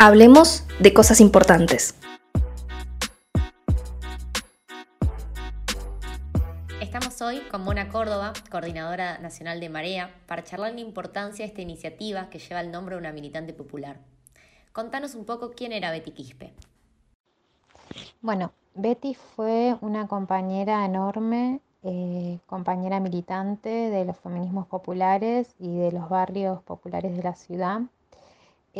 [0.00, 1.96] Hablemos de cosas importantes.
[6.80, 11.62] Estamos hoy con Mona Córdoba, coordinadora nacional de Marea, para charlar la importancia de esta
[11.62, 13.98] iniciativa que lleva el nombre de una militante popular.
[14.70, 16.52] Contanos un poco quién era Betty Quispe.
[18.20, 25.90] Bueno, Betty fue una compañera enorme, eh, compañera militante de los feminismos populares y de
[25.90, 27.80] los barrios populares de la ciudad.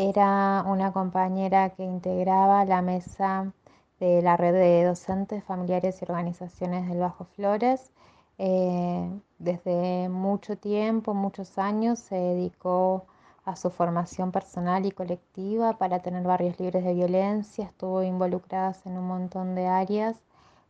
[0.01, 3.53] Era una compañera que integraba la mesa
[3.99, 7.91] de la red de docentes, familiares y organizaciones del Bajo Flores.
[8.39, 13.07] Eh, desde mucho tiempo, muchos años, se dedicó
[13.45, 17.65] a su formación personal y colectiva para tener barrios libres de violencia.
[17.65, 20.15] Estuvo involucrada en un montón de áreas,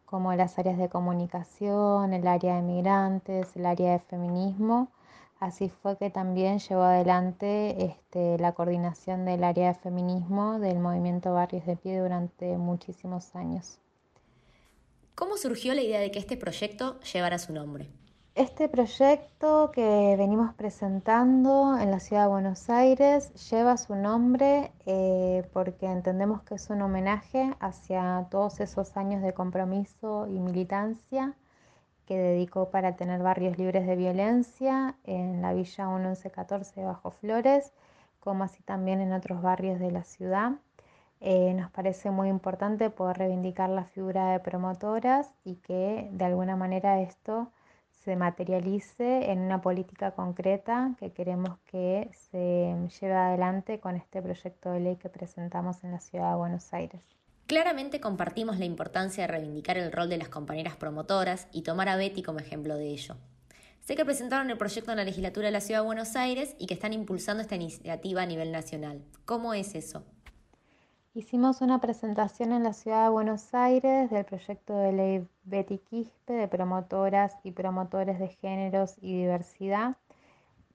[0.07, 4.89] como las áreas de comunicación, el área de migrantes, el área de feminismo.
[5.41, 11.33] Así fue que también llevó adelante este, la coordinación del área de feminismo del movimiento
[11.33, 13.79] Barrios de Pie durante muchísimos años.
[15.15, 17.89] ¿Cómo surgió la idea de que este proyecto llevara su nombre?
[18.35, 25.43] Este proyecto que venimos presentando en la ciudad de Buenos Aires lleva su nombre eh,
[25.53, 31.35] porque entendemos que es un homenaje hacia todos esos años de compromiso y militancia
[32.09, 37.75] que dedicó para tener barrios libres de violencia en la Villa 1114 de Bajo Flores,
[38.19, 40.53] como así también en otros barrios de la ciudad.
[41.21, 46.57] Eh, nos parece muy importante poder reivindicar la figura de promotoras y que de alguna
[46.57, 47.53] manera esto
[47.91, 54.71] se materialice en una política concreta que queremos que se lleve adelante con este proyecto
[54.71, 57.03] de ley que presentamos en la ciudad de Buenos Aires.
[57.49, 61.97] Claramente compartimos la importancia de reivindicar el rol de las compañeras promotoras y tomar a
[61.97, 63.17] Betty como ejemplo de ello.
[63.81, 66.67] Sé que presentaron el proyecto en la legislatura de la Ciudad de Buenos Aires y
[66.67, 69.03] que están impulsando esta iniciativa a nivel nacional.
[69.25, 70.05] ¿Cómo es eso?
[71.15, 76.35] Hicimos una presentación en la ciudad de Buenos Aires del proyecto de ley Betty Quispe
[76.35, 79.97] de promotoras y promotores de géneros y diversidad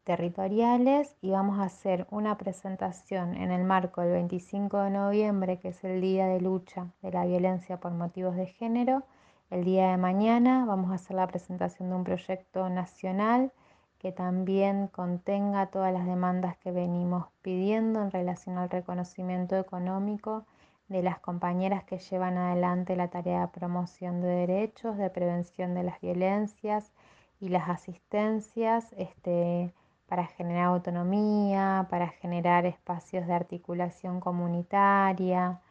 [0.03, 5.69] territoriales y vamos a hacer una presentación en el marco del 25 de noviembre, que
[5.69, 9.03] es el Día de Lucha de la Violencia por Motivos de Género.
[9.49, 13.51] El día de mañana vamos a hacer la presentación de un proyecto nacional
[13.99, 20.45] que también contenga todas las demandas que venimos pidiendo en relación al reconocimiento económico
[20.89, 25.83] de las compañeras que llevan adelante la tarea de promoción de derechos, de prevención de
[25.83, 26.91] las violencias
[27.39, 29.73] y las asistencias este,
[30.07, 35.61] para generar autonomía, para generar espacios de articulación comunitaria,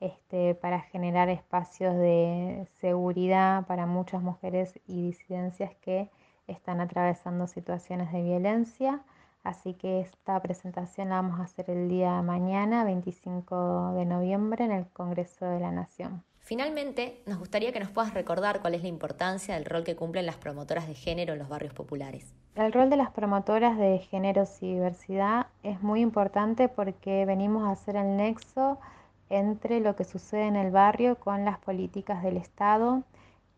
[0.00, 6.10] este, para generar espacios de seguridad para muchas mujeres y disidencias que
[6.48, 9.02] están atravesando situaciones de violencia.
[9.44, 14.64] Así que esta presentación la vamos a hacer el día de mañana, 25 de noviembre,
[14.64, 16.24] en el Congreso de la Nación.
[16.42, 20.26] Finalmente, nos gustaría que nos puedas recordar cuál es la importancia del rol que cumplen
[20.26, 22.34] las promotoras de género en los barrios populares.
[22.56, 27.70] El rol de las promotoras de géneros y diversidad es muy importante porque venimos a
[27.70, 28.78] hacer el nexo
[29.30, 33.02] entre lo que sucede en el barrio con las políticas del Estado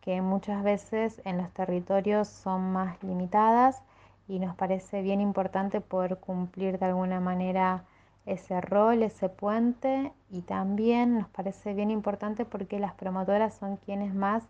[0.05, 3.83] que muchas veces en los territorios son más limitadas
[4.29, 7.85] y nos parece bien importante poder cumplir de alguna manera
[8.27, 14.15] ese rol, ese puente y también nos parece bien importante porque las promotoras son quienes
[14.15, 14.45] más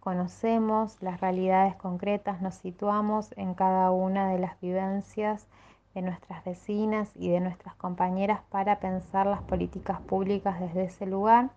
[0.00, 5.46] conocemos las realidades concretas, nos situamos en cada una de las vivencias
[5.94, 11.50] de nuestras vecinas y de nuestras compañeras para pensar las políticas públicas desde ese lugar.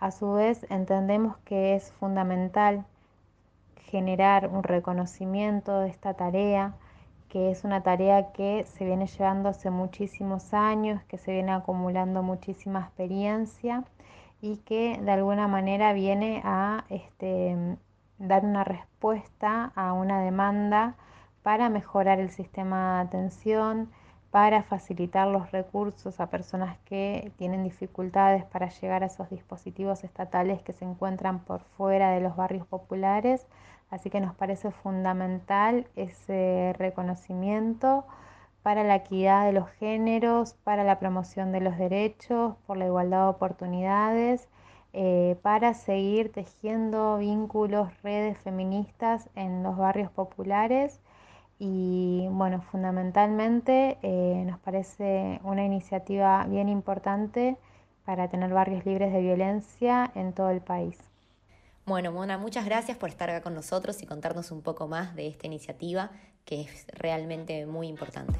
[0.00, 2.84] A su vez, entendemos que es fundamental
[3.90, 6.74] generar un reconocimiento de esta tarea,
[7.28, 12.22] que es una tarea que se viene llevando hace muchísimos años, que se viene acumulando
[12.22, 13.84] muchísima experiencia
[14.40, 17.56] y que de alguna manera viene a este,
[18.18, 20.96] dar una respuesta a una demanda
[21.42, 23.90] para mejorar el sistema de atención,
[24.38, 30.62] para facilitar los recursos a personas que tienen dificultades para llegar a esos dispositivos estatales
[30.62, 33.48] que se encuentran por fuera de los barrios populares.
[33.90, 38.06] Así que nos parece fundamental ese reconocimiento
[38.62, 43.24] para la equidad de los géneros, para la promoción de los derechos, por la igualdad
[43.24, 44.48] de oportunidades,
[44.92, 51.00] eh, para seguir tejiendo vínculos, redes feministas en los barrios populares
[51.58, 57.56] y bueno, fundamentalmente eh, nos parece una iniciativa bien importante
[58.04, 60.96] para tener barrios libres de violencia en todo el país.
[61.84, 65.26] Bueno, Mona, muchas gracias por estar acá con nosotros y contarnos un poco más de
[65.26, 66.10] esta iniciativa
[66.44, 68.38] que es realmente muy importante.